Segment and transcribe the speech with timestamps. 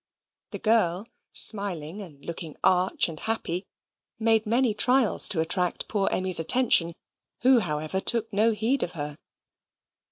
[0.49, 3.67] The girl, smiling, and looking arch and happy,
[4.17, 6.95] made many trials to attract poor Emmy's attention,
[7.41, 9.19] who, however, took no heed of her.